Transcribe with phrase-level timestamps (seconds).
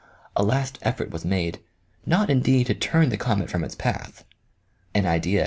[0.35, 1.59] A last effort was made,
[2.07, 4.25] not indeed to turn the comet from its path
[4.95, 5.39] an idea 24 OMEGA.